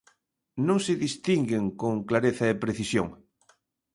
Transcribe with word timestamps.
Non 0.67 0.77
se 0.85 0.93
distinguen 1.05 1.63
con 1.81 1.93
clareza 2.09 2.45
e 2.49 2.59
precisión. 2.63 3.07